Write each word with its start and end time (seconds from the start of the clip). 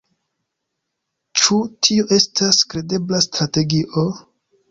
Ĉu 1.41 1.57
tio 1.87 2.07
estas 2.17 2.61
kredebla 2.73 3.23
strategio? 3.29 4.09